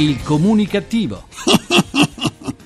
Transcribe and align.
Il 0.00 0.22
comunicativo. 0.22 1.24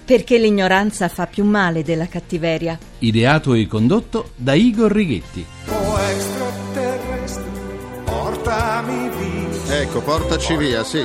Perché 0.04 0.38
l'ignoranza 0.38 1.08
fa 1.08 1.26
più 1.26 1.44
male 1.44 1.82
della 1.82 2.06
cattiveria. 2.06 2.78
Ideato 3.00 3.54
e 3.54 3.66
condotto 3.66 4.30
da 4.36 4.54
Igor 4.54 4.92
Righetti. 4.92 5.44
Oh 5.66 5.98
extraterrestre, 5.98 7.42
portami 8.04 9.08
via. 9.08 9.80
Ecco, 9.80 10.00
portaci 10.02 10.56
via, 10.56 10.84
sì. 10.84 11.04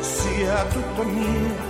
Sia 0.00 0.66
tutto 0.66 1.04
mio. 1.04 1.63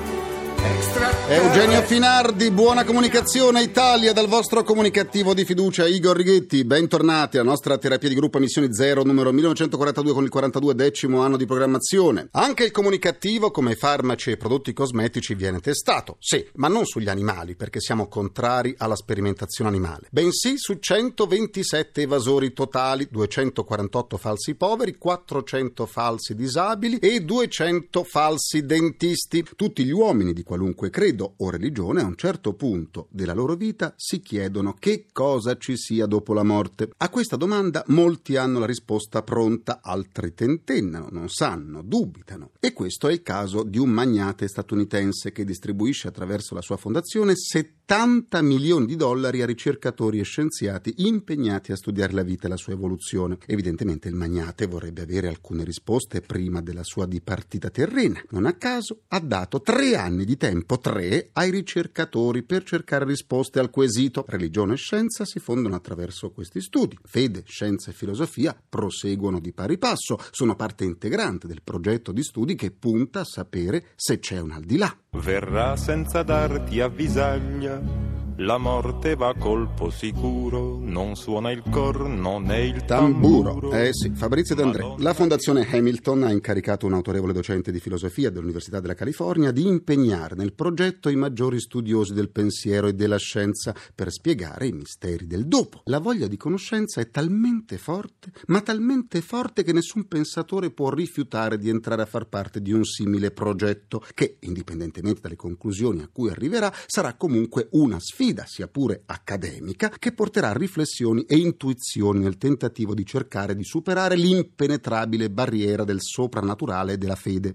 Eugenio 1.28 1.82
Finardi, 1.82 2.50
buona 2.50 2.82
comunicazione 2.84 3.62
Italia 3.62 4.14
dal 4.14 4.26
vostro 4.26 4.62
comunicativo 4.62 5.34
di 5.34 5.44
fiducia 5.44 5.86
Igor 5.86 6.16
Righetti. 6.16 6.64
Bentornati 6.64 7.36
alla 7.36 7.50
nostra 7.50 7.76
terapia 7.76 8.08
di 8.08 8.14
gruppo 8.14 8.38
Missioni 8.38 8.72
Zero 8.72 9.02
numero 9.02 9.30
1942 9.30 10.12
con 10.14 10.24
il 10.24 10.30
42 10.30 10.74
decimo 10.74 11.20
anno 11.20 11.36
di 11.36 11.44
programmazione. 11.44 12.28
Anche 12.30 12.64
il 12.64 12.70
comunicativo 12.70 13.50
come 13.50 13.74
farmaci 13.74 14.30
e 14.30 14.38
prodotti 14.38 14.72
cosmetici 14.72 15.34
viene 15.34 15.60
testato, 15.60 16.16
sì, 16.20 16.46
ma 16.54 16.68
non 16.68 16.86
sugli 16.86 17.10
animali 17.10 17.54
perché 17.54 17.80
siamo 17.80 18.08
contrari 18.08 18.74
alla 18.78 18.96
sperimentazione 18.96 19.68
animale, 19.68 20.08
bensì 20.10 20.54
su 20.56 20.78
127 20.78 22.02
evasori 22.02 22.54
totali, 22.54 23.08
248 23.10 24.16
falsi 24.16 24.54
poveri, 24.54 24.96
400 24.96 25.84
falsi 25.84 26.34
disabili 26.34 26.96
e 26.98 27.20
200 27.20 28.04
falsi 28.04 28.64
dentisti, 28.64 29.44
tutti 29.54 29.84
gli 29.84 29.92
uomini 29.92 30.32
di 30.32 30.42
qualunque 30.42 30.90
credo 30.94 31.34
o 31.38 31.50
religione 31.50 32.02
a 32.02 32.06
un 32.06 32.14
certo 32.14 32.54
punto 32.54 33.08
della 33.10 33.32
loro 33.32 33.56
vita 33.56 33.94
si 33.96 34.20
chiedono 34.20 34.74
che 34.78 35.06
cosa 35.10 35.56
ci 35.56 35.76
sia 35.76 36.06
dopo 36.06 36.32
la 36.34 36.44
morte. 36.44 36.90
A 36.98 37.08
questa 37.08 37.34
domanda 37.34 37.82
molti 37.88 38.36
hanno 38.36 38.60
la 38.60 38.66
risposta 38.66 39.24
pronta, 39.24 39.80
altri 39.82 40.34
tentennano, 40.34 41.08
non 41.10 41.28
sanno, 41.30 41.82
dubitano. 41.82 42.52
E 42.60 42.72
questo 42.72 43.08
è 43.08 43.12
il 43.12 43.22
caso 43.22 43.64
di 43.64 43.78
un 43.78 43.88
magnate 43.90 44.46
statunitense 44.46 45.32
che 45.32 45.44
distribuisce 45.44 46.06
attraverso 46.06 46.54
la 46.54 46.62
sua 46.62 46.76
fondazione 46.76 47.34
70 47.34 48.40
milioni 48.42 48.86
di 48.86 48.94
dollari 48.94 49.42
a 49.42 49.46
ricercatori 49.46 50.20
e 50.20 50.22
scienziati 50.22 50.94
impegnati 50.98 51.72
a 51.72 51.76
studiare 51.76 52.12
la 52.12 52.22
vita 52.22 52.46
e 52.46 52.50
la 52.50 52.56
sua 52.56 52.74
evoluzione. 52.74 53.38
Evidentemente 53.46 54.06
il 54.06 54.14
magnate 54.14 54.66
vorrebbe 54.66 55.02
avere 55.02 55.26
alcune 55.26 55.64
risposte 55.64 56.20
prima 56.20 56.62
della 56.62 56.84
sua 56.84 57.06
dipartita 57.06 57.68
terrena. 57.68 58.22
Non 58.30 58.46
a 58.46 58.52
caso 58.52 59.00
ha 59.08 59.18
dato 59.18 59.60
tre 59.60 59.96
anni 59.96 60.24
di 60.24 60.36
tempo, 60.36 60.82
tre, 60.84 61.30
ai 61.32 61.50
ricercatori 61.50 62.42
per 62.42 62.62
cercare 62.62 63.06
risposte 63.06 63.58
al 63.58 63.70
quesito. 63.70 64.22
Religione 64.28 64.74
e 64.74 64.76
scienza 64.76 65.24
si 65.24 65.38
fondono 65.38 65.76
attraverso 65.76 66.30
questi 66.30 66.60
studi. 66.60 66.98
Fede, 67.02 67.42
scienza 67.46 67.90
e 67.90 67.94
filosofia 67.94 68.54
proseguono 68.68 69.40
di 69.40 69.54
pari 69.54 69.78
passo, 69.78 70.18
sono 70.30 70.54
parte 70.56 70.84
integrante 70.84 71.46
del 71.46 71.62
progetto 71.64 72.12
di 72.12 72.22
studi 72.22 72.54
che 72.54 72.70
punta 72.70 73.20
a 73.20 73.24
sapere 73.24 73.92
se 73.96 74.18
c'è 74.18 74.38
un 74.38 74.50
al 74.50 74.64
di 74.64 74.76
là. 74.76 74.94
Verrà 75.12 75.74
senza 75.76 76.22
darti 76.22 76.80
avvisaglia 76.80 78.23
la 78.38 78.58
morte 78.58 79.14
va 79.14 79.28
a 79.28 79.34
colpo 79.34 79.90
sicuro, 79.90 80.76
non 80.80 81.14
suona 81.14 81.52
il 81.52 81.62
cor, 81.70 82.08
non 82.08 82.50
è 82.50 82.56
il 82.56 82.84
tamburo. 82.84 83.50
tamburo. 83.50 83.72
Eh 83.72 83.90
sì, 83.92 84.10
Fabrizio 84.12 84.56
D'André. 84.56 84.96
La 84.98 85.14
Fondazione 85.14 85.64
Hamilton 85.70 86.24
ha 86.24 86.32
incaricato 86.32 86.84
un 86.86 86.94
autorevole 86.94 87.32
docente 87.32 87.70
di 87.70 87.78
filosofia 87.78 88.30
dell'Università 88.30 88.80
della 88.80 88.94
California 88.94 89.52
di 89.52 89.64
impegnare 89.64 90.34
nel 90.34 90.52
progetto 90.52 91.10
i 91.10 91.14
maggiori 91.14 91.60
studiosi 91.60 92.12
del 92.12 92.30
pensiero 92.30 92.88
e 92.88 92.94
della 92.94 93.18
scienza 93.18 93.72
per 93.94 94.10
spiegare 94.10 94.66
i 94.66 94.72
misteri 94.72 95.28
del 95.28 95.46
dopo. 95.46 95.82
La 95.84 96.00
voglia 96.00 96.26
di 96.26 96.36
conoscenza 96.36 97.00
è 97.00 97.10
talmente 97.10 97.78
forte, 97.78 98.32
ma 98.46 98.60
talmente 98.62 99.20
forte 99.20 99.62
che 99.62 99.72
nessun 99.72 100.08
pensatore 100.08 100.72
può 100.72 100.90
rifiutare 100.90 101.56
di 101.56 101.68
entrare 101.68 102.02
a 102.02 102.06
far 102.06 102.26
parte 102.26 102.60
di 102.60 102.72
un 102.72 102.84
simile 102.84 103.30
progetto 103.30 104.02
che, 104.12 104.38
indipendentemente 104.40 105.20
dalle 105.20 105.36
conclusioni 105.36 106.02
a 106.02 106.08
cui 106.12 106.30
arriverà, 106.30 106.72
sarà 106.86 107.14
comunque 107.14 107.68
una 107.70 108.00
sfida 108.00 108.22
sfida, 108.24 108.44
sia 108.46 108.68
pure 108.68 109.02
accademica, 109.04 109.90
che 109.90 110.12
porterà 110.12 110.50
a 110.50 110.54
riflessioni 110.54 111.24
e 111.24 111.36
intuizioni 111.36 112.20
nel 112.20 112.38
tentativo 112.38 112.94
di 112.94 113.04
cercare 113.04 113.54
di 113.54 113.64
superare 113.64 114.16
l'impenetrabile 114.16 115.28
barriera 115.30 115.84
del 115.84 116.00
soprannaturale 116.00 116.94
e 116.94 116.98
della 116.98 117.16
fede. 117.16 117.54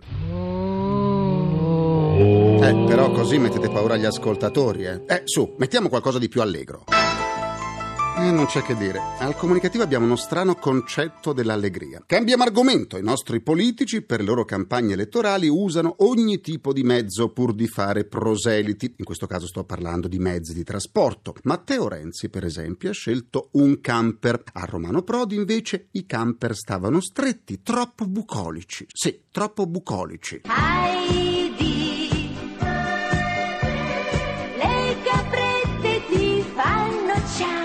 Eh, 2.61 2.85
però 2.87 3.11
così 3.11 3.37
mettete 3.39 3.69
paura 3.69 3.95
agli 3.95 4.05
ascoltatori, 4.05 4.85
eh. 4.85 5.03
Eh, 5.07 5.21
su, 5.23 5.55
mettiamo 5.57 5.89
qualcosa 5.89 6.19
di 6.19 6.27
più 6.27 6.41
allegro. 6.41 6.83
Eh, 8.21 8.31
non 8.31 8.47
c'è 8.47 8.61
che 8.61 8.75
dire. 8.75 8.99
Al 9.17 9.33
comunicativo 9.35 9.81
abbiamo 9.81 10.03
uno 10.03 10.17
strano 10.17 10.55
concetto 10.55 11.31
dell'allegria. 11.31 12.03
Cambiamo 12.05 12.43
argomento. 12.43 12.97
I 12.97 13.01
nostri 13.01 13.39
politici, 13.39 14.01
per 14.01 14.19
le 14.19 14.25
loro 14.25 14.43
campagne 14.43 14.93
elettorali, 14.93 15.47
usano 15.47 15.95
ogni 15.99 16.41
tipo 16.41 16.73
di 16.73 16.83
mezzo 16.83 17.31
pur 17.31 17.53
di 17.53 17.67
fare 17.67 18.03
proseliti. 18.03 18.93
In 18.97 19.05
questo 19.05 19.25
caso 19.25 19.47
sto 19.47 19.63
parlando 19.63 20.09
di 20.09 20.19
mezzi 20.19 20.53
di 20.53 20.65
trasporto. 20.65 21.33
Matteo 21.43 21.87
Renzi, 21.87 22.27
per 22.27 22.43
esempio, 22.43 22.89
ha 22.89 22.93
scelto 22.93 23.49
un 23.53 23.79
camper. 23.79 24.43
A 24.51 24.65
Romano 24.65 25.01
Prodi, 25.01 25.35
invece, 25.35 25.87
i 25.91 26.05
camper 26.05 26.55
stavano 26.55 26.99
stretti, 26.99 27.61
troppo 27.61 28.05
bucolici. 28.05 28.85
Sì, 28.91 29.21
troppo 29.31 29.65
bucolici. 29.65 30.41
Heidi, 30.43 31.28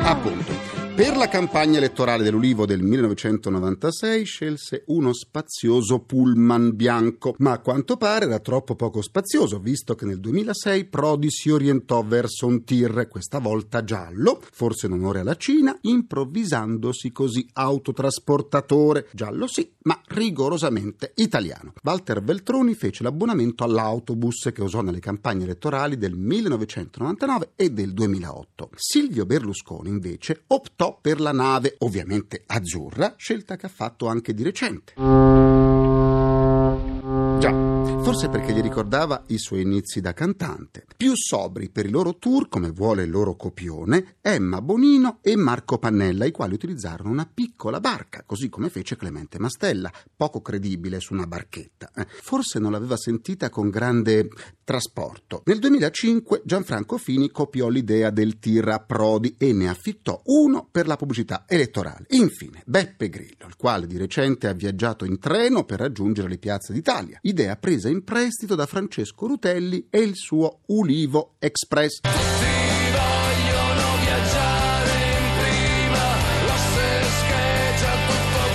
ciao. 0.04 0.63
Per 0.94 1.16
la 1.16 1.26
campagna 1.26 1.78
elettorale 1.78 2.22
dell'Ulivo 2.22 2.66
del 2.66 2.80
1996 2.80 4.24
scelse 4.24 4.84
uno 4.86 5.12
spazioso 5.12 5.98
pullman 5.98 6.76
bianco, 6.76 7.34
ma 7.38 7.50
a 7.50 7.58
quanto 7.58 7.96
pare 7.96 8.26
era 8.26 8.38
troppo 8.38 8.76
poco 8.76 9.02
spazioso, 9.02 9.58
visto 9.58 9.96
che 9.96 10.04
nel 10.04 10.20
2006 10.20 10.84
Prodi 10.84 11.32
si 11.32 11.50
orientò 11.50 12.04
verso 12.04 12.46
un 12.46 12.62
tir, 12.62 13.08
questa 13.10 13.40
volta 13.40 13.82
giallo, 13.82 14.40
forse 14.52 14.86
in 14.86 14.92
onore 14.92 15.18
alla 15.18 15.34
Cina, 15.34 15.76
improvvisandosi 15.80 17.10
così 17.10 17.44
autotrasportatore. 17.52 19.08
Giallo 19.12 19.48
sì, 19.48 19.68
ma 19.82 20.00
rigorosamente 20.06 21.10
italiano. 21.16 21.72
Walter 21.82 22.22
Veltroni 22.22 22.74
fece 22.74 23.02
l'abbonamento 23.02 23.64
all'autobus 23.64 24.50
che 24.54 24.62
usò 24.62 24.80
nelle 24.80 25.00
campagne 25.00 25.42
elettorali 25.42 25.98
del 25.98 26.14
1999 26.14 27.50
e 27.56 27.70
del 27.72 27.92
2008. 27.92 28.70
Silvio 28.76 29.26
Berlusconi 29.26 29.88
invece 29.88 30.44
optò 30.46 30.82
per 30.92 31.20
la 31.20 31.32
nave, 31.32 31.76
ovviamente 31.78 32.42
azzurra, 32.46 33.14
scelta 33.16 33.56
che 33.56 33.66
ha 33.66 33.70
fatto 33.70 34.06
anche 34.06 34.34
di 34.34 34.42
recente. 34.42 35.53
Già, 37.44 37.74
Forse 38.04 38.28
perché 38.28 38.52
gli 38.52 38.60
ricordava 38.60 39.24
i 39.28 39.38
suoi 39.38 39.62
inizi 39.62 40.02
da 40.02 40.12
cantante. 40.12 40.84
Più 40.94 41.12
sobri 41.14 41.70
per 41.70 41.86
i 41.86 41.90
loro 41.90 42.18
tour, 42.18 42.48
come 42.50 42.70
vuole 42.70 43.04
il 43.04 43.10
loro 43.10 43.34
copione, 43.34 44.16
Emma 44.20 44.60
Bonino 44.60 45.20
e 45.22 45.36
Marco 45.36 45.78
Pannella, 45.78 46.26
i 46.26 46.30
quali 46.30 46.52
utilizzarono 46.52 47.08
una 47.08 47.26
piccola 47.32 47.80
barca, 47.80 48.22
così 48.26 48.50
come 48.50 48.68
fece 48.68 48.96
Clemente 48.96 49.38
Mastella, 49.38 49.90
poco 50.14 50.42
credibile 50.42 51.00
su 51.00 51.14
una 51.14 51.26
barchetta. 51.26 51.92
Eh, 51.96 52.06
forse 52.06 52.58
non 52.58 52.72
l'aveva 52.72 52.98
sentita 52.98 53.48
con 53.48 53.70
grande 53.70 54.28
trasporto. 54.64 55.42
Nel 55.46 55.58
2005 55.58 56.42
Gianfranco 56.44 56.98
Fini 56.98 57.30
copiò 57.30 57.68
l'idea 57.68 58.10
del 58.10 58.38
Tira 58.38 58.80
Prodi 58.80 59.34
e 59.38 59.52
ne 59.54 59.68
affittò 59.68 60.20
uno 60.26 60.68
per 60.70 60.86
la 60.86 60.96
pubblicità 60.96 61.44
elettorale. 61.48 62.04
Infine, 62.10 62.62
Beppe 62.66 63.08
Grillo, 63.08 63.46
il 63.46 63.56
quale 63.56 63.86
di 63.86 63.96
recente 63.96 64.46
ha 64.46 64.52
viaggiato 64.52 65.06
in 65.06 65.18
treno 65.18 65.64
per 65.64 65.78
raggiungere 65.78 66.28
le 66.28 66.38
piazze 66.38 66.72
d'Italia. 66.72 67.18
Idea 67.34 67.56
presa 67.56 67.88
in 67.88 68.04
prestito 68.04 68.54
da 68.54 68.64
Francesco 68.64 69.26
Rutelli 69.26 69.88
e 69.90 69.98
il 69.98 70.14
suo 70.14 70.60
Ulivo 70.66 71.34
Express. 71.40 71.98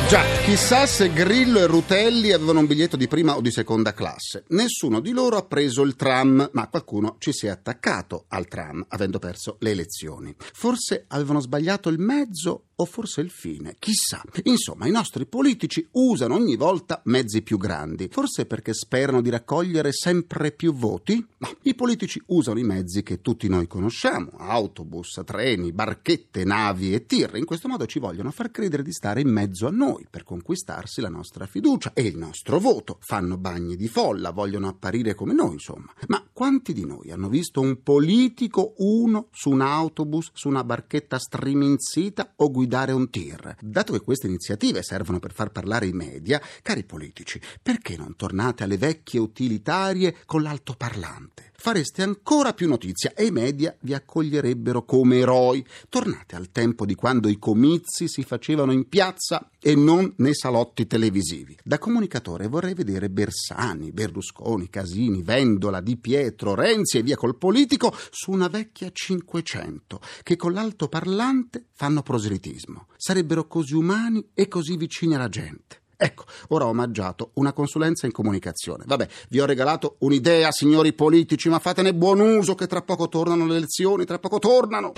Già, 0.08 0.24
chissà 0.46 0.86
se 0.88 1.12
Grillo 1.12 1.60
e 1.60 1.66
Rutelli 1.66 2.32
avevano 2.32 2.60
un 2.60 2.68
biglietto 2.68 2.96
di 2.96 3.10
prima 3.10 3.36
o 3.36 3.42
di 3.42 3.52
seconda 3.52 3.94
classe. 3.94 4.46
Nessuno 4.48 5.02
di 5.02 5.12
loro 5.12 5.36
ha 5.36 5.44
preso 5.44 5.82
il 5.82 5.98
tram, 5.98 6.50
ma 6.54 6.68
qualcuno 6.70 7.18
ci 7.20 7.34
si 7.34 7.48
è 7.48 7.50
attaccato 7.50 8.28
al 8.30 8.48
tram, 8.48 8.86
avendo 8.88 9.20
perso 9.20 9.58
le 9.60 9.72
elezioni. 9.72 10.34
Forse 10.38 11.04
avevano 11.10 11.42
sbagliato 11.42 11.90
il 11.90 12.00
mezzo 12.00 12.69
o 12.82 12.86
forse 12.86 13.22
il 13.22 13.30
fine, 13.30 13.76
chissà. 13.78 14.22
Insomma, 14.44 14.88
i 14.88 14.92
nostri 14.92 15.26
politici 15.26 15.88
usano 15.92 16.36
ogni 16.36 16.56
volta 16.56 17.02
mezzi 17.06 17.42
più 17.42 17.58
grandi, 17.58 18.08
forse 18.10 18.46
perché 18.46 18.74
sperano 18.74 19.22
di 19.22 19.30
raccogliere 19.30 19.92
sempre 19.92 20.52
più 20.52 20.74
voti? 20.74 21.26
Ma 21.38 21.50
i 21.64 21.76
politici 21.76 22.22
usano 22.28 22.60
i 22.60 22.64
mezzi 22.64 23.04
che 23.04 23.22
tutti 23.22 23.48
noi 23.50 23.68
conosciamo, 23.68 24.32
autobus, 24.38 25.22
treni, 25.26 25.72
barchette, 25.72 26.44
navi 26.44 26.94
e 26.94 27.06
tir. 27.06 27.36
In 27.36 27.46
questo 27.46 27.68
modo 27.68 27.86
ci 27.86 28.00
vogliono 28.00 28.32
far 28.32 28.50
credere 28.52 28.84
di 28.84 28.94
stare 28.94 29.22
in 29.22 29.30
mezzo 29.30 29.68
a 29.68 29.72
noi 29.72 30.08
per 30.10 30.24
conquistarsi 30.24 31.02
la 31.02 31.10
nostra 31.10 31.46
fiducia 31.48 31.92
e 31.94 32.04
il 32.04 32.18
nostro 32.18 32.60
voto. 32.60 32.98
Fanno 33.02 33.38
bagni 33.38 33.76
di 33.76 33.88
folla, 33.88 34.32
vogliono 34.32 34.68
apparire 34.70 35.16
come 35.16 35.34
noi, 35.34 35.54
insomma. 35.54 35.94
Ma 36.08 36.24
Quanti 36.40 36.72
di 36.72 36.86
noi 36.86 37.12
hanno 37.12 37.28
visto 37.28 37.60
un 37.60 37.84
politico, 37.84 38.74
uno, 38.78 39.28
su 39.30 39.50
un 39.50 39.60
autobus, 39.60 40.30
su 40.32 40.48
una 40.48 40.64
barchetta 40.64 41.20
striminzita 41.20 42.32
o 42.38 42.50
guidare 42.50 42.94
un 42.94 43.10
tir? 43.10 43.58
Dato 43.60 43.92
che 43.92 44.00
queste 44.00 44.28
iniziative 44.28 44.82
servono 44.82 45.20
per 45.20 45.34
far 45.34 45.52
parlare 45.52 45.88
i 45.88 45.92
media, 45.92 46.42
cari 46.62 46.86
politici, 46.86 47.42
perché 47.62 47.98
non 47.98 48.16
tornate 48.16 48.64
alle 48.64 48.78
vecchie 48.78 49.20
utilitarie 49.20 50.16
con 50.26 50.42
l'altoparlante? 50.42 51.50
fareste 51.60 52.04
ancora 52.04 52.54
più 52.54 52.68
notizia 52.68 53.14
e 53.14 53.26
i 53.26 53.32
media 53.32 53.76
vi 53.82 53.94
accoglierebbero 53.94 54.86
come 54.86 55.18
eroi. 55.18 55.64
Tornate 55.90 56.36
al 56.36 56.52
tempo 56.52 56.86
di 56.86 56.96
quando 56.96 57.28
i 57.28 57.38
comizi 57.38 58.08
si 58.08 58.24
facevano 58.24 58.72
in 58.72 58.88
piazza 58.88 59.50
e 59.60 59.76
non 59.76 60.14
nei 60.18 60.34
salotti 60.34 60.88
televisivi. 60.88 61.58
Da 61.62 61.78
comunicatore 61.78 62.48
vorrei 62.48 62.74
vedere 62.74 63.10
Bersani, 63.10 63.92
Berlusconi, 63.92 64.70
Casini, 64.70 65.22
Vendola, 65.22 65.82
Di 65.82 65.98
Pietro, 65.98 66.29
Renzi 66.56 66.98
e 66.98 67.04
via 67.04 67.16
col 67.16 67.38
politico 67.38 67.96
su 68.12 68.32
una 68.32 68.48
vecchia 68.48 68.90
500 68.92 70.02
che 70.24 70.36
con 70.36 70.54
l'altoparlante 70.54 71.68
fanno 71.74 72.02
proselitismo. 72.02 72.88
Sarebbero 72.98 73.48
così 73.48 73.76
umani 73.76 74.30
e 74.34 74.48
così 74.48 74.78
vicini 74.78 75.16
alla 75.16 75.30
gente. 75.30 75.79
Ecco, 76.02 76.24
ora 76.50 76.64
ho 76.64 76.70
omaggiato 76.70 77.32
una 77.34 77.52
consulenza 77.52 78.06
in 78.06 78.14
comunicazione. 78.14 78.86
Vabbè, 78.88 79.06
vi 79.28 79.42
ho 79.42 79.46
regalato 79.46 79.98
un'idea, 80.00 80.50
signori 80.50 80.94
politici, 80.94 81.50
ma 81.50 81.60
fatene 81.60 81.94
buon 81.94 82.22
uso 82.22 82.56
che 82.56 82.68
tra 82.68 82.82
poco 82.84 83.10
tornano 83.10 83.46
le 83.46 83.58
elezioni, 83.58 84.06
tra 84.06 84.18
poco 84.18 84.40
tornano. 84.40 84.94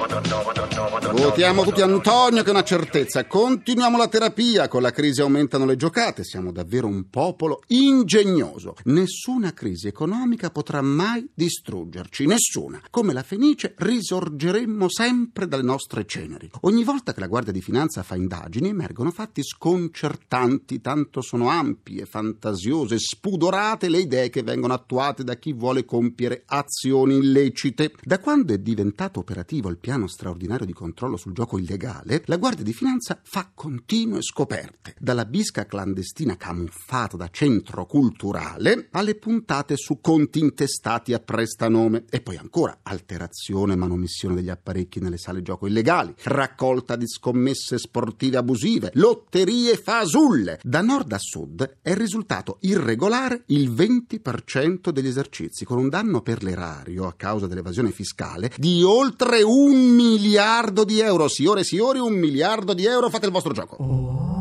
Votiamo 1.13 1.63
tutti 1.63 1.81
Antonio 1.81 2.43
che 2.43 2.49
è 2.49 2.51
una 2.53 2.63
certezza. 2.63 3.25
Continuiamo 3.25 3.97
la 3.97 4.09
terapia, 4.09 4.67
con 4.67 4.83
la 4.83 4.91
crisi 4.91 5.21
aumentano 5.21 5.65
le 5.65 5.75
giocate, 5.75 6.23
siamo 6.23 6.51
davvero 6.51 6.85
un 6.85 7.09
popolo 7.09 7.63
ingegnoso. 7.69 8.75
Nessuna 8.83 9.53
crisi 9.53 9.87
economica 9.87 10.51
potrà 10.51 10.83
mai 10.83 11.27
distruggerci, 11.33 12.27
nessuna. 12.27 12.79
Come 12.91 13.13
la 13.13 13.23
Fenice 13.23 13.73
risorgeremmo 13.75 14.87
sempre 14.87 15.47
dalle 15.47 15.63
nostre 15.63 16.05
ceneri. 16.05 16.47
Ogni 16.61 16.83
volta 16.83 17.11
che 17.11 17.21
la 17.21 17.27
Guardia 17.27 17.51
di 17.51 17.61
Finanza 17.61 18.03
fa 18.03 18.15
indagini 18.15 18.69
emergono 18.69 19.09
fatti 19.09 19.41
sconcertanti 19.43 20.79
tanto 20.91 21.21
sono 21.21 21.47
ampie, 21.47 22.05
fantasiose, 22.05 22.99
spudorate 22.99 23.87
le 23.87 23.99
idee 23.99 24.29
che 24.29 24.43
vengono 24.43 24.73
attuate 24.73 25.23
da 25.23 25.35
chi 25.35 25.53
vuole 25.53 25.85
compiere 25.85 26.43
azioni 26.45 27.15
illecite. 27.15 27.93
Da 28.03 28.19
quando 28.19 28.53
è 28.53 28.57
diventato 28.57 29.21
operativo 29.21 29.69
il 29.69 29.77
piano 29.77 30.07
straordinario 30.07 30.65
di 30.65 30.73
controllo 30.73 31.15
sul 31.15 31.31
gioco 31.31 31.57
illegale, 31.57 32.23
la 32.25 32.35
Guardia 32.35 32.65
di 32.65 32.73
Finanza 32.73 33.21
fa 33.23 33.49
continue 33.53 34.21
scoperte, 34.21 34.95
dalla 34.99 35.23
bisca 35.23 35.65
clandestina 35.65 36.35
camuffata 36.35 37.15
da 37.15 37.29
centro 37.31 37.85
culturale 37.85 38.89
alle 38.91 39.15
puntate 39.15 39.77
su 39.77 40.01
conti 40.01 40.39
intestati 40.39 41.13
a 41.13 41.19
prestanome. 41.19 42.03
E 42.09 42.19
poi 42.19 42.35
ancora 42.35 42.79
alterazione 42.83 43.73
e 43.73 43.77
manomissione 43.77 44.35
degli 44.35 44.49
apparecchi 44.49 44.99
nelle 44.99 45.17
sale 45.17 45.41
gioco 45.41 45.67
illegali, 45.67 46.13
raccolta 46.23 46.97
di 46.97 47.07
scommesse 47.07 47.77
sportive 47.77 48.35
abusive, 48.35 48.91
lotterie 48.95 49.77
fasulle, 49.77 50.59
da 50.61 50.79
nord 50.81 51.11
a 51.13 51.17
sud 51.17 51.77
è 51.81 51.93
risultato 51.93 52.57
irregolare 52.61 53.43
il 53.47 53.71
20% 53.71 54.89
degli 54.89 55.07
esercizi, 55.07 55.65
con 55.65 55.77
un 55.77 55.89
danno 55.89 56.21
per 56.21 56.43
l'erario 56.43 57.07
a 57.07 57.13
causa 57.13 57.47
dell'evasione 57.47 57.91
fiscale 57.91 58.51
di 58.57 58.83
oltre 58.83 59.41
un 59.43 59.75
miliardo 59.75 60.83
di 60.83 60.99
euro. 60.99 61.27
Signore 61.27 61.61
e 61.61 61.63
signori, 61.63 61.99
un 61.99 62.13
miliardo 62.13 62.73
di 62.73 62.85
euro, 62.85 63.09
fate 63.09 63.25
il 63.25 63.31
vostro 63.31 63.53
gioco. 63.53 64.40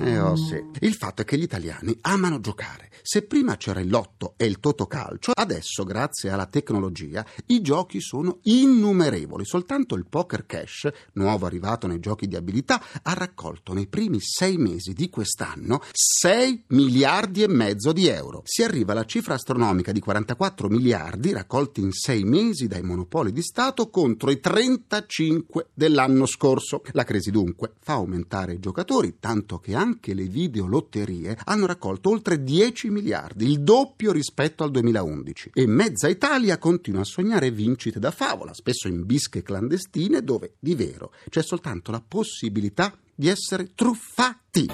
Eh 0.00 0.18
oh 0.18 0.36
sì. 0.36 0.62
Il 0.80 0.94
fatto 0.94 1.22
è 1.22 1.24
che 1.24 1.38
gli 1.38 1.42
italiani 1.42 1.96
amano 2.02 2.40
giocare. 2.40 2.90
Se 3.06 3.22
prima 3.22 3.56
c'era 3.56 3.80
il 3.80 3.90
lotto 3.90 4.34
e 4.36 4.46
il 4.46 4.58
totocalcio, 4.60 5.32
adesso, 5.34 5.84
grazie 5.84 6.30
alla 6.30 6.46
tecnologia, 6.46 7.24
i 7.46 7.60
giochi 7.60 8.00
sono 8.00 8.38
innumerevoli. 8.42 9.44
Soltanto 9.44 9.94
il 9.94 10.06
poker 10.08 10.46
cash, 10.46 10.88
nuovo 11.12 11.46
arrivato 11.46 11.86
nei 11.86 12.00
giochi 12.00 12.26
di 12.26 12.34
abilità, 12.34 12.82
ha 13.02 13.12
raccolto 13.12 13.72
nei 13.72 13.86
primi 13.86 14.18
sei 14.20 14.56
mesi 14.56 14.94
di 14.94 15.10
quest'anno 15.10 15.82
6 15.92 16.64
miliardi 16.68 17.42
e 17.42 17.48
mezzo 17.48 17.92
di 17.92 18.06
euro. 18.06 18.42
Si 18.44 18.62
arriva 18.62 18.92
alla 18.92 19.04
cifra 19.04 19.34
astronomica 19.34 19.92
di 19.92 20.00
44 20.00 20.68
miliardi 20.68 21.32
raccolti 21.32 21.82
in 21.82 21.92
sei 21.92 22.24
mesi 22.24 22.66
dai 22.66 22.82
monopoli 22.82 23.32
di 23.32 23.42
Stato 23.42 23.90
contro 23.90 24.30
i 24.30 24.40
35 24.40 25.68
dell'anno 25.74 26.26
scorso. 26.26 26.82
La 26.92 27.04
crisi 27.04 27.30
dunque 27.30 27.74
fa 27.80 27.94
aumentare 27.94 28.54
i 28.54 28.60
giocatori, 28.60 29.16
tanto 29.20 29.58
che 29.58 29.74
anche 29.74 29.82
le 30.14 30.24
videolotterie 30.24 31.36
hanno 31.44 31.66
raccolto 31.66 32.10
oltre 32.10 32.42
10 32.42 32.90
miliardi, 32.90 33.44
il 33.44 33.60
doppio 33.60 34.12
rispetto 34.12 34.64
al 34.64 34.70
2011. 34.70 35.50
E 35.54 35.66
mezza 35.66 36.08
Italia 36.08 36.58
continua 36.58 37.02
a 37.02 37.04
sognare 37.04 37.50
vincite 37.50 37.98
da 37.98 38.10
favola, 38.10 38.54
spesso 38.54 38.88
in 38.88 39.04
bische 39.04 39.42
clandestine 39.42 40.22
dove 40.22 40.54
di 40.58 40.74
vero 40.74 41.12
c'è 41.28 41.42
soltanto 41.42 41.90
la 41.90 42.02
possibilità 42.06 42.96
di 43.14 43.28
essere 43.28 43.72
truffati. 43.74 44.68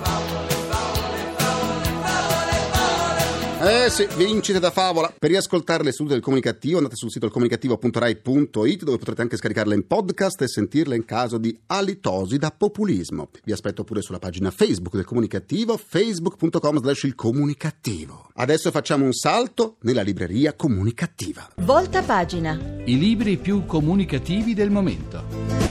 Eh 3.72 3.88
sì, 3.88 4.04
vincite 4.16 4.58
da 4.58 4.72
favola. 4.72 5.14
Per 5.16 5.30
riascoltare 5.30 5.84
le 5.84 5.92
sedute 5.92 6.14
del 6.14 6.22
comunicativo 6.22 6.78
andate 6.78 6.96
sul 6.96 7.08
sito 7.08 7.30
comunicativo.rai.it 7.30 8.82
dove 8.82 8.98
potrete 8.98 9.22
anche 9.22 9.36
scaricarle 9.36 9.76
in 9.76 9.86
podcast 9.86 10.42
e 10.42 10.48
sentirle 10.48 10.96
in 10.96 11.04
caso 11.04 11.38
di 11.38 11.56
alitosi 11.66 12.36
da 12.36 12.50
populismo. 12.50 13.30
Vi 13.44 13.52
aspetto 13.52 13.84
pure 13.84 14.02
sulla 14.02 14.18
pagina 14.18 14.50
Facebook 14.50 14.96
del 14.96 15.04
comunicativo, 15.04 15.76
facebook.com 15.76 16.80
slash 16.80 17.04
il 17.04 17.14
comunicativo. 17.14 18.30
Adesso 18.34 18.72
facciamo 18.72 19.04
un 19.04 19.12
salto 19.12 19.76
nella 19.82 20.02
libreria 20.02 20.54
comunicativa. 20.54 21.48
Volta 21.58 22.02
pagina. 22.02 22.58
I 22.84 22.98
libri 22.98 23.36
più 23.36 23.66
comunicativi 23.66 24.52
del 24.52 24.70
momento. 24.70 25.69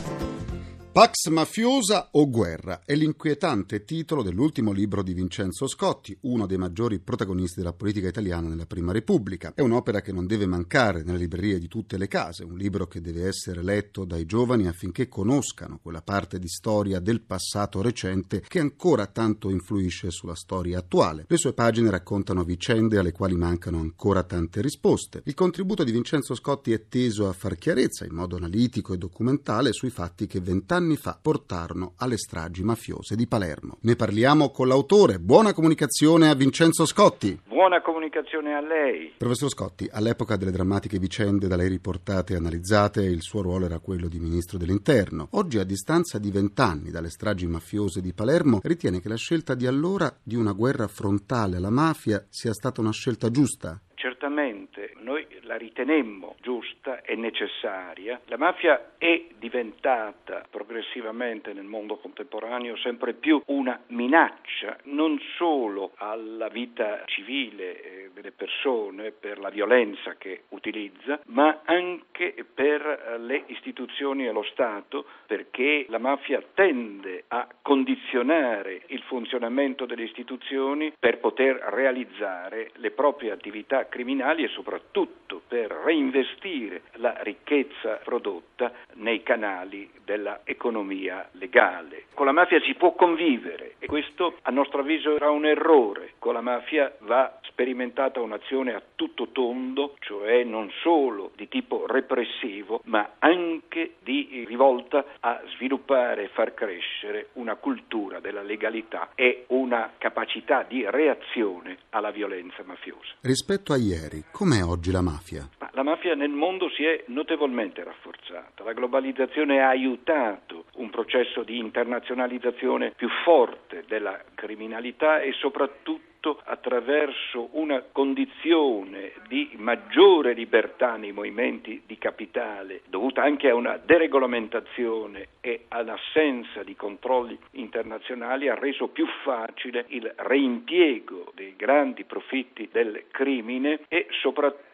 Pax 1.00 1.30
mafiosa 1.30 2.10
o 2.12 2.30
guerra 2.30 2.82
è 2.84 2.94
l'inquietante 2.94 3.86
titolo 3.86 4.22
dell'ultimo 4.22 4.74
libro 4.74 5.02
di 5.02 5.14
Vincenzo 5.14 5.66
Scotti, 5.66 6.18
uno 6.24 6.46
dei 6.46 6.58
maggiori 6.58 7.00
protagonisti 7.00 7.60
della 7.62 7.72
politica 7.72 8.10
italiana 8.10 8.50
nella 8.50 8.66
Prima 8.66 8.92
Repubblica. 8.92 9.54
È 9.56 9.62
un'opera 9.62 10.02
che 10.02 10.12
non 10.12 10.28
deve 10.28 10.46
mancare 10.46 11.04
nelle 11.04 11.20
librerie 11.20 11.58
di 11.58 11.70
tutte 11.70 11.98
le 11.98 12.10
case, 12.10 12.44
un 12.44 12.58
libro 12.58 12.88
che 12.88 13.00
deve 13.00 13.28
essere 13.28 13.64
letto 13.64 14.04
dai 14.04 14.26
giovani 14.26 14.68
affinché 14.68 15.08
conoscano 15.08 15.80
quella 15.82 16.02
parte 16.02 16.38
di 16.38 16.50
storia 16.50 17.00
del 17.00 17.22
passato 17.22 17.82
recente 17.82 18.42
che 18.46 18.60
ancora 18.60 19.06
tanto 19.06 19.50
influisce 19.50 20.12
sulla 20.12 20.36
storia 20.36 20.80
attuale. 20.80 21.24
Le 21.30 21.38
sue 21.38 21.54
pagine 21.54 21.90
raccontano 21.92 22.44
vicende 22.44 22.98
alle 22.98 23.14
quali 23.14 23.38
mancano 23.38 23.80
ancora 23.80 24.24
tante 24.24 24.60
risposte. 24.60 25.22
Il 25.24 25.34
contributo 25.34 25.86
di 25.86 25.94
Vincenzo 25.94 26.36
Scotti 26.36 26.74
è 26.74 26.90
teso 26.90 27.30
a 27.30 27.32
far 27.32 27.56
chiarezza 27.56 28.04
in 28.04 28.14
modo 28.14 28.36
analitico 28.36 28.92
e 28.92 28.98
documentale 28.98 29.72
sui 29.72 29.92
fatti 29.92 30.28
che 30.28 30.42
vent'anni 30.42 30.88
anni 30.90 30.98
fa 30.98 31.18
portarono 31.22 31.94
alle 31.98 32.18
stragi 32.18 32.64
mafiose 32.64 33.16
di 33.16 33.28
Palermo. 33.28 33.78
Ne 33.82 33.96
parliamo 33.96 34.50
con 34.50 34.68
l'autore. 34.68 35.20
Buona 35.20 35.54
comunicazione 35.54 36.30
a 36.30 36.34
Vincenzo 36.34 36.86
Scotti. 36.86 37.40
Buona 37.48 37.82
comunicazione 37.82 38.56
a 38.56 38.62
lei. 38.62 39.14
Professor 39.18 39.50
Scotti, 39.50 39.88
all'epoca 39.92 40.36
delle 40.36 40.50
drammatiche 40.50 40.98
vicende 40.98 41.48
da 41.48 41.56
lei 41.56 41.70
riportate 41.70 42.34
e 42.34 42.38
analizzate, 42.38 43.04
il 43.04 43.22
suo 43.22 43.44
ruolo 43.44 43.66
era 43.66 43.78
quello 43.80 44.08
di 44.08 44.20
ministro 44.20 44.58
dell'interno. 44.58 45.28
Oggi, 45.32 45.60
a 45.60 45.64
distanza 45.64 46.18
di 46.18 46.32
vent'anni 46.32 46.90
dalle 46.90 47.10
stragi 47.10 47.46
mafiose 47.46 48.02
di 48.02 48.14
Palermo, 48.14 48.60
ritiene 48.64 49.00
che 49.00 49.10
la 49.10 49.16
scelta 49.16 49.54
di 49.54 49.68
allora 49.68 50.12
di 50.24 50.36
una 50.36 50.54
guerra 50.54 50.88
frontale 50.88 51.58
alla 51.58 51.70
mafia 51.70 52.26
sia 52.30 52.54
stata 52.54 52.82
una 52.82 52.92
scelta 52.92 53.30
giusta? 53.30 53.80
Certamente, 53.94 54.94
noi 55.04 55.28
la 55.50 55.58
ritenemmo 55.58 56.36
giusta 56.42 57.02
e 57.02 57.16
necessaria. 57.16 58.22
La 58.26 58.38
mafia 58.38 58.92
è 59.00 59.26
diventata 59.40 60.46
progressivamente 60.48 61.54
nel 61.54 61.66
mondo 61.66 61.98
contemporaneo 61.98 62.78
sempre 62.78 63.14
più 63.14 63.42
una 63.48 63.82
minaccia 63.88 64.78
non 64.84 65.20
solo 65.38 65.94
alla 65.96 66.50
vita 66.50 67.02
civile 67.06 67.82
eh, 67.82 68.10
delle 68.14 68.32
persone 68.32 69.10
per 69.12 69.40
la 69.40 69.50
violenza 69.50 70.16
che 70.18 70.44
utilizza, 70.50 71.20
ma 71.26 71.62
anche 71.66 72.46
per 72.54 72.86
eh, 72.86 73.18
le 73.18 73.44
istituzioni 73.48 74.28
e 74.28 74.32
lo 74.32 74.44
Stato, 74.44 75.06
perché 75.26 75.88
la 75.90 75.98
mafia 75.98 76.44
tende 76.54 77.24
a 77.30 77.48
condizionare 77.64 78.84
il 78.88 79.02
funzionamento 79.02 79.88
delle 79.88 80.04
istituzioni 80.04 80.94
per 81.00 81.18
poter 81.18 81.56
realizzare 81.56 82.70
le 82.76 82.92
proprie 82.92 83.32
attività 83.32 83.88
criminali 83.88 84.44
e 84.44 84.50
soprattutto 84.50 85.39
per 85.46 85.72
reinvestire 85.84 86.84
la 86.94 87.18
ricchezza 87.22 88.00
prodotta 88.04 88.72
nei 88.96 89.24
canali 89.24 89.90
dell'economia 90.04 91.28
legale. 91.34 92.06
Con 92.14 92.26
la 92.26 92.32
mafia 92.32 92.60
si 92.62 92.74
può 92.76 92.94
convivere 92.94 93.76
e 93.80 93.88
questo 93.88 94.38
a 94.42 94.52
nostro 94.52 94.82
avviso 94.82 95.16
era 95.16 95.30
un 95.30 95.46
errore. 95.46 96.14
Con 96.20 96.34
la 96.34 96.42
mafia 96.42 96.92
va 97.00 97.40
sperimentato 97.44 97.88
diventata 97.90 98.22
un'azione 98.22 98.74
a 98.74 98.82
tutto 98.96 99.30
tondo, 99.32 99.96
cioè 100.00 100.44
non 100.44 100.70
solo 100.82 101.32
di 101.36 101.48
tipo 101.48 101.86
repressivo, 101.88 102.82
ma 102.86 103.16
anche 103.20 103.96
di 104.02 104.46
rivolta 104.48 105.04
a 105.20 105.42
sviluppare 105.56 106.26
e 106.26 106.28
far 106.30 106.54
crescere 106.54 107.30
una 107.34 107.56
cultura 107.56 108.20
della 108.20 108.42
legalità 108.42 109.10
e 109.16 109.46
una 109.48 109.94
capacità 109.98 110.64
di 110.68 110.86
reazione 110.90 111.78
alla 111.90 112.12
violenza 112.12 112.64
mafiosa. 112.64 113.16
Rispetto 113.22 113.74
a 113.74 113.78
ieri, 113.78 114.26
com'è 114.32 114.64
oggi 114.64 114.92
la 114.92 115.02
mafia? 115.02 115.29
Ma 115.60 115.70
la 115.74 115.84
mafia 115.84 116.16
nel 116.16 116.30
mondo 116.30 116.70
si 116.70 116.84
è 116.84 117.04
notevolmente 117.08 117.84
rafforzata, 117.84 118.64
la 118.64 118.74
globalizzazione 118.74 119.62
ha 119.62 119.70
aiutato 119.70 120.66
un 120.76 120.90
processo 120.90 121.44
di 121.44 121.58
internazionalizzazione 121.58 122.94
più 122.96 123.10
forte 123.24 123.84
della 123.88 124.20
criminalità 124.36 125.20
e 125.22 125.34
soprattutto 125.34 126.08
attraverso 126.44 127.50
una 127.54 127.82
condizione 127.92 129.14
di 129.28 129.52
maggiore 129.56 130.34
libertà 130.34 130.98
nei 130.98 131.14
movimenti 131.14 131.82
di 131.86 131.98
capitale, 131.98 132.82
dovuta 132.88 133.24
anche 133.24 133.50
a 133.50 133.56
una 133.56 133.80
deregolamentazione 133.82 135.28
e 135.40 135.66
all'assenza 135.70 136.64
di 136.64 136.76
controlli 136.76 137.40
internazionali, 137.52 138.50
ha 138.50 138.56
reso 138.56 138.90
più 138.90 139.06
facile 139.24 139.86
il 139.90 140.12
reimpiego 140.14 141.32
dei 141.36 141.56
grandi 141.56 142.04
profitti 142.04 142.68
del 142.70 143.06
crimine 143.12 143.82
e 143.88 144.08
soprattutto 144.22 144.68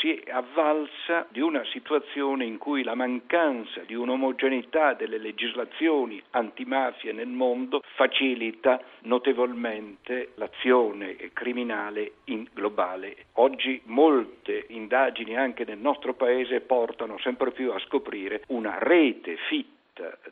si 0.00 0.14
è 0.14 0.30
avvalsa 0.30 1.26
di 1.28 1.40
una 1.40 1.64
situazione 1.66 2.44
in 2.44 2.56
cui 2.58 2.82
la 2.82 2.94
mancanza 2.94 3.82
di 3.86 3.94
un'omogeneità 3.94 4.94
delle 4.94 5.18
legislazioni 5.18 6.22
antimafia 6.30 7.12
nel 7.12 7.28
mondo 7.28 7.82
facilita 7.94 8.80
notevolmente 9.02 10.32
l'azione 10.36 11.16
criminale 11.32 12.12
globale. 12.52 13.26
Oggi 13.34 13.80
molte 13.84 14.64
indagini 14.68 15.36
anche 15.36 15.64
nel 15.64 15.78
nostro 15.78 16.14
paese 16.14 16.60
portano 16.60 17.18
sempre 17.18 17.52
più 17.52 17.70
a 17.72 17.78
scoprire 17.80 18.42
una 18.48 18.78
rete 18.78 19.36
fitta 19.48 19.75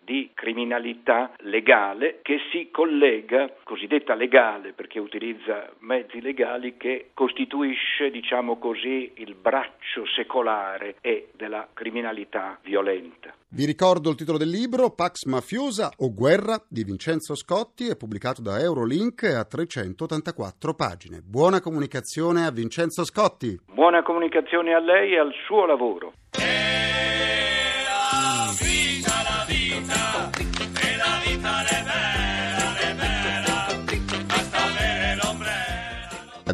di 0.05 0.31
criminalità 0.35 1.33
legale 1.41 2.21
che 2.23 2.39
si 2.51 2.69
collega, 2.71 3.51
cosiddetta 3.63 4.15
legale 4.15 4.73
perché 4.73 4.99
utilizza 4.99 5.71
mezzi 5.79 6.21
legali, 6.21 6.77
che 6.77 7.11
costituisce, 7.15 8.11
diciamo 8.11 8.59
così, 8.59 9.13
il 9.17 9.35
braccio 9.35 10.05
secolare 10.15 10.97
e 11.01 11.31
della 11.35 11.69
criminalità 11.73 12.59
violenta. 12.63 13.35
Vi 13.49 13.65
ricordo 13.65 14.11
il 14.11 14.17
titolo 14.17 14.37
del 14.37 14.49
libro 14.49 14.91
Pax 14.91 15.25
Mafiosa 15.27 15.93
o 15.99 16.13
Guerra 16.13 16.61
di 16.69 16.83
Vincenzo 16.83 17.37
Scotti, 17.37 17.89
è 17.89 17.97
pubblicato 17.97 18.43
da 18.43 18.59
Eurolink 18.59 19.23
ha 19.23 19.45
384 19.45 20.75
pagine. 20.75 21.21
Buona 21.23 21.61
comunicazione 21.61 22.47
a 22.47 22.51
Vincenzo 22.51 23.05
Scotti. 23.05 23.57
Buona 23.73 24.03
comunicazione 24.03 24.75
a 24.75 24.81
lei 24.81 25.13
e 25.13 25.19
al 25.19 25.33
suo 25.47 25.67
lavoro. 25.67 26.13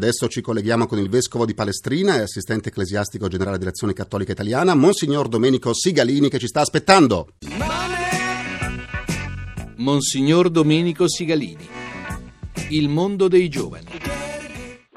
Adesso 0.00 0.28
ci 0.28 0.40
colleghiamo 0.40 0.86
con 0.86 0.98
il 0.98 1.10
vescovo 1.10 1.44
di 1.44 1.52
Palestrina 1.52 2.16
e 2.16 2.20
assistente 2.20 2.70
ecclesiastico 2.70 3.28
generale 3.28 3.58
dell'Azione 3.58 3.92
Cattolica 3.92 4.32
Italiana, 4.32 4.74
Monsignor 4.74 5.28
Domenico 5.28 5.74
Sigalini, 5.74 6.30
che 6.30 6.38
ci 6.38 6.46
sta 6.46 6.62
aspettando. 6.62 7.34
Monsignor 9.76 10.48
Domenico 10.48 11.06
Sigalini. 11.06 11.68
Il 12.70 12.88
mondo 12.88 13.28
dei 13.28 13.50
giovani. 13.50 13.89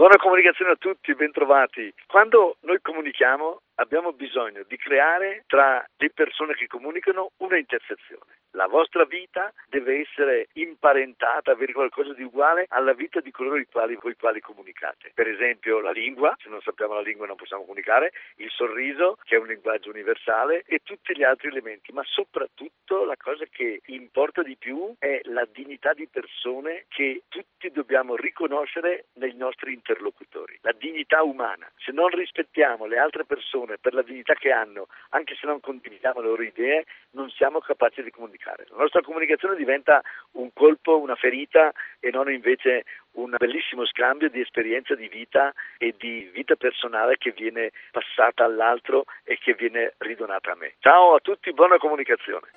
Buona 0.03 0.17
comunicazione 0.17 0.71
a 0.71 0.75
tutti, 0.75 1.15
bentrovati. 1.15 1.93
Quando 2.07 2.57
noi 2.63 2.81
comunichiamo 2.81 3.61
abbiamo 3.75 4.11
bisogno 4.11 4.63
di 4.67 4.75
creare 4.75 5.45
tra 5.47 5.81
le 5.95 6.09
persone 6.09 6.55
che 6.55 6.67
comunicano 6.67 7.31
una 7.37 7.57
intersezione. 7.57 8.41
La 8.51 8.67
vostra 8.67 9.05
vita 9.05 9.51
deve 9.67 10.01
essere 10.01 10.47
imparentata, 10.53 11.51
avere 11.51 11.73
qualcosa 11.73 12.13
di 12.13 12.21
uguale 12.21 12.65
alla 12.69 12.93
vita 12.93 13.19
di 13.19 13.31
coloro 13.31 13.57
i 13.57 13.65
quali, 13.65 13.95
con 13.95 14.11
i 14.11 14.15
quali 14.15 14.41
comunicate. 14.41 15.11
Per 15.13 15.27
esempio 15.27 15.79
la 15.79 15.91
lingua, 15.91 16.35
se 16.37 16.49
non 16.49 16.61
sappiamo 16.61 16.93
la 16.93 17.01
lingua 17.01 17.25
non 17.25 17.35
possiamo 17.35 17.63
comunicare, 17.63 18.11
il 18.35 18.51
sorriso, 18.51 19.17
che 19.23 19.37
è 19.37 19.39
un 19.39 19.47
linguaggio 19.47 19.89
universale, 19.89 20.63
e 20.67 20.81
tutti 20.83 21.17
gli 21.17 21.23
altri 21.23 21.47
elementi. 21.47 21.91
Ma 21.93 22.03
soprattutto 22.05 23.05
la 23.05 23.17
cosa 23.17 23.45
che 23.49 23.81
importa 23.85 24.43
di 24.43 24.55
più 24.55 24.93
è 24.99 25.21
la 25.23 25.47
dignità 25.51 25.93
di 25.93 26.07
persone 26.07 26.85
che 26.89 27.23
tutti 27.29 27.52
dobbiamo 27.71 28.15
riconoscere 28.15 29.05
nei 29.13 29.33
nostri 29.35 29.73
interlocutori. 29.73 30.57
La 30.61 30.73
dignità 30.77 31.23
umana. 31.23 31.69
Se 31.77 31.91
non 31.91 32.07
rispettiamo 32.09 32.85
le 32.85 32.97
altre 32.97 33.25
persone 33.25 33.77
per 33.77 33.93
la 33.93 34.01
dignità 34.01 34.33
che 34.33 34.51
hanno, 34.51 34.87
anche 35.09 35.35
se 35.35 35.45
non 35.45 35.59
condividiamo 35.59 36.21
le 36.21 36.27
loro 36.27 36.43
idee, 36.43 36.85
non 37.11 37.29
siamo 37.29 37.59
capaci 37.59 38.03
di 38.03 38.11
comunicare. 38.11 38.65
La 38.69 38.77
nostra 38.77 39.01
comunicazione 39.01 39.55
diventa 39.55 40.01
un 40.33 40.51
colpo, 40.53 40.99
una 40.99 41.15
ferita 41.15 41.71
e 41.99 42.09
non 42.11 42.31
invece 42.31 42.85
un 43.13 43.35
bellissimo 43.37 43.85
scambio 43.85 44.29
di 44.29 44.39
esperienza 44.39 44.95
di 44.95 45.07
vita 45.07 45.53
e 45.77 45.93
di 45.97 46.29
vita 46.33 46.55
personale 46.55 47.17
che 47.17 47.31
viene 47.31 47.71
passata 47.91 48.43
all'altro 48.43 49.05
e 49.23 49.37
che 49.37 49.53
viene 49.53 49.93
ridonata 49.97 50.51
a 50.51 50.55
me. 50.55 50.73
Ciao 50.79 51.15
a 51.15 51.19
tutti, 51.19 51.53
buona 51.53 51.77
comunicazione. 51.77 52.47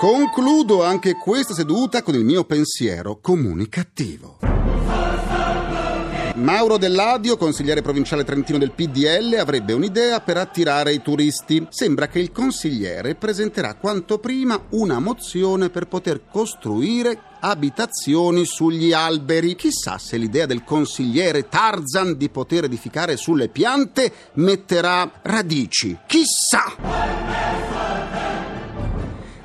Concludo 0.00 0.82
anche 0.82 1.14
questa 1.14 1.52
seduta 1.52 2.02
con 2.02 2.14
il 2.14 2.24
mio 2.24 2.44
pensiero 2.44 3.18
comunicativo. 3.20 4.38
Mauro 6.36 6.78
Dell'Adio, 6.78 7.36
consigliere 7.36 7.82
provinciale 7.82 8.24
trentino 8.24 8.56
del 8.56 8.72
PDL, 8.72 9.36
avrebbe 9.38 9.74
un'idea 9.74 10.22
per 10.22 10.38
attirare 10.38 10.94
i 10.94 11.02
turisti. 11.02 11.66
Sembra 11.68 12.08
che 12.08 12.18
il 12.18 12.32
consigliere 12.32 13.14
presenterà 13.14 13.74
quanto 13.74 14.18
prima 14.18 14.58
una 14.70 15.00
mozione 15.00 15.68
per 15.68 15.86
poter 15.86 16.22
costruire 16.32 17.20
abitazioni 17.38 18.46
sugli 18.46 18.94
alberi. 18.94 19.54
Chissà 19.54 19.98
se 19.98 20.16
l'idea 20.16 20.46
del 20.46 20.64
consigliere 20.64 21.46
Tarzan 21.46 22.16
di 22.16 22.30
poter 22.30 22.64
edificare 22.64 23.18
sulle 23.18 23.50
piante 23.50 24.10
metterà 24.32 25.20
radici. 25.20 25.98
Chissà! 26.06 27.69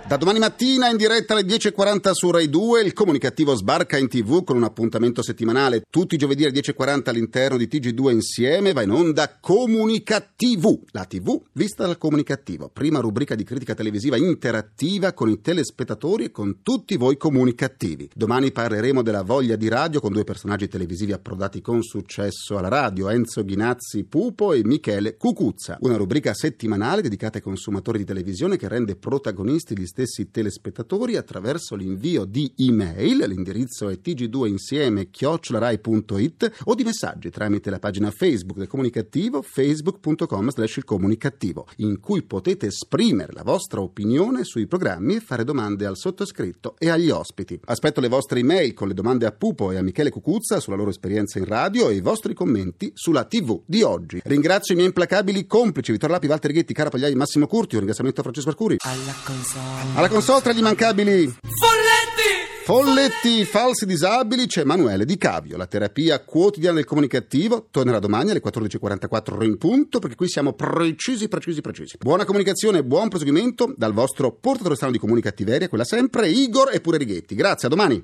Da 0.08 0.18
domani 0.18 0.38
mattina 0.38 0.88
in 0.88 0.98
diretta 0.98 1.34
alle 1.34 1.42
10.40 1.42 2.12
su 2.12 2.30
Rai 2.30 2.48
2 2.48 2.84
il 2.84 2.94
comunicativo 2.94 3.56
sbarca 3.56 3.98
in 3.98 4.08
tv 4.08 4.44
con 4.44 4.56
un 4.56 4.64
appuntamento 4.64 5.24
settimanale. 5.24 5.82
Tutti 5.90 6.14
i 6.14 6.18
giovedì 6.20 6.46
alle 6.46 6.54
10.40 6.54 7.10
all'interno 7.10 7.58
di 7.58 7.68
TG2 7.68 8.12
insieme 8.12 8.72
va 8.72 8.84
in 8.84 8.92
onda 8.92 9.40
Comunicativo, 9.40 10.82
la 10.92 11.06
tv 11.06 11.42
vista 11.54 11.88
dal 11.88 11.98
comunicativo, 11.98 12.70
prima 12.70 13.00
rubrica 13.00 13.34
di 13.34 13.44
critica 13.44 13.74
televisiva 13.74 14.16
interattiva 14.16 15.14
con 15.14 15.28
i 15.28 15.42
telespettatori 15.42 16.26
e 16.26 16.32
con 16.32 16.62
tutti 16.62 16.98
voi 16.98 17.18
comunicativi. 17.18 18.08
Domani 18.14 18.52
parleremo 18.52 19.02
della 19.02 19.24
voglia 19.24 19.56
di 19.56 19.70
radio 19.70 20.02
con 20.02 20.14
due 20.14 20.24
personaggi 20.24 20.68
televisivi 20.68 21.14
approdati 21.14 21.62
con 21.62 21.82
successo 21.82 22.60
alla 22.60 22.68
radio, 22.68 23.10
Enzo 23.10 23.44
Ghinazzi 23.44 24.04
Pupo 24.04 24.54
e 24.54 24.64
Michele 24.64 25.18
Cucuzza, 25.18 25.80
una 25.82 25.98
rubrica 25.98 26.36
settimanale 26.36 27.02
dedicata 27.02 27.38
ai 27.38 27.44
consumatori 27.44 27.98
di 27.98 28.06
televisione 28.06 28.56
che 28.56 28.68
rende 28.68 28.96
protagonisti 28.96 29.76
gli 29.76 29.94
stessi 29.96 30.30
telespettatori 30.30 31.16
attraverso 31.16 31.74
l'invio 31.74 32.26
di 32.26 32.52
email, 32.58 33.30
l'indirizzo 33.30 33.88
è 33.88 33.98
tg2insieme 34.04 35.10
chiocciolarai.it 35.10 36.64
o 36.66 36.76
di 36.76 36.84
messaggi 36.84 37.30
tramite 37.30 37.70
la 37.70 37.80
pagina 37.80 38.12
Facebook 38.12 38.58
del 38.58 38.68
comunicativo 38.68 39.42
facebook.com 39.42 40.50
slash 40.50 40.76
il 40.76 40.84
comunicativo 40.84 41.66
in 41.78 42.02
cui 42.02 42.24
potete 42.24 42.68
esprimere 42.68 43.32
la 43.32 43.44
vostra 43.44 43.80
opinione 43.80 44.44
sui 44.44 44.68
programmi 44.68 45.16
e 45.16 45.20
fare 45.22 45.46
domande 45.46 45.86
al 45.86 45.96
sottoscritto 45.96 46.76
e 46.78 46.90
agli 46.90 47.10
ospiti. 47.10 47.58
Aspetto 47.64 48.02
le 48.02 48.10
vostre 48.10 48.42
email 48.42 48.74
con 48.74 48.90
le 48.90 48.94
domande 48.94 49.26
a 49.26 49.32
Pupo 49.32 49.72
e 49.72 49.78
a 49.78 49.82
Michele 49.82 50.10
Cucuzza 50.10 50.60
sulla 50.60 50.76
loro 50.76 50.90
esperienza 50.90 51.40
in 51.40 51.46
radio 51.46 51.88
e 51.88 51.96
i 51.96 52.02
vostri 52.02 52.34
commenti 52.34 52.92
sulla 52.94 53.24
TV 53.24 53.62
di 53.66 53.82
oggi. 53.82 54.20
Ringrazio 54.26 54.74
i 54.74 54.76
miei 54.76 54.90
implacabili 54.90 55.48
complici 55.48 55.94
Vittorio 55.94 56.16
Lapi, 56.16 56.28
Walter 56.28 56.52
Righetti, 56.52 56.74
Cara 56.74 56.90
Pagliai, 56.90 57.16
Massimo 57.16 57.48
Curti, 57.48 57.76
un 57.76 57.80
ringraziamento 57.80 58.20
a 58.20 58.24
Francesco 58.24 58.50
Arcuri. 58.50 58.76
Alla 58.80 59.16
console. 59.24 59.85
Alla 59.94 60.10
console 60.10 60.42
tra 60.42 60.52
gli 60.52 60.60
immancabili 60.60 61.34
Folletti! 61.42 62.54
Folletti, 62.66 63.46
falsi 63.46 63.86
disabili, 63.86 64.48
c'è 64.48 64.62
Emanuele 64.62 65.06
Di 65.06 65.18
Cavio. 65.18 65.56
La 65.56 65.68
terapia 65.68 66.20
quotidiana 66.24 66.78
del 66.78 66.86
comunicativo 66.86 67.68
tornerà 67.70 68.00
domani 68.00 68.32
alle 68.32 68.42
14.44 68.42 69.44
in 69.44 69.58
punto 69.60 70.00
perché 70.00 70.16
qui 70.16 70.28
siamo 70.28 70.54
precisi, 70.54 71.28
precisi, 71.28 71.62
precisi. 71.62 71.98
Buona 72.00 72.26
comunicazione 72.26 72.80
e 72.80 72.84
buon 72.84 73.10
proseguimento 73.10 73.72
dal 73.78 73.94
vostro 73.94 74.32
portatore 74.32 74.74
strano 74.74 74.94
di 74.94 75.00
comunicattiveria, 75.00 75.70
quella 75.70 75.84
sempre, 75.84 76.28
Igor 76.28 76.74
e 76.74 76.82
pure 76.82 76.98
Righetti. 76.98 77.36
Grazie, 77.36 77.68
a 77.68 77.70
domani. 77.70 78.04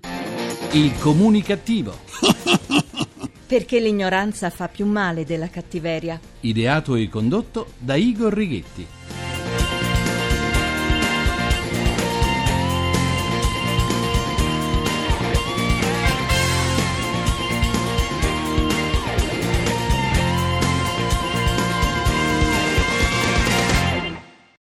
Il 0.74 0.94
comunicativo. 1.00 1.98
Perché 3.48 3.80
l'ignoranza 3.80 4.52
fa 4.52 4.68
più 4.68 4.86
male 4.86 5.26
della 5.26 5.50
cattiveria. 5.50 6.20
Ideato 6.42 6.96
e 6.96 7.10
condotto 7.10 7.72
da 7.80 7.96
Igor 7.96 8.32
Righetti. 8.32 8.88